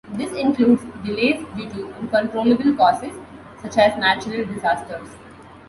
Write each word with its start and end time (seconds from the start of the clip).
This 0.13 0.33
includes 0.33 0.83
delays 1.05 1.45
due 1.55 1.69
to 1.69 1.93
uncontrollable 1.99 2.73
causes, 2.75 3.13
such 3.61 3.77
as 3.77 3.95
natural 3.99 4.43
disasters. 4.51 5.09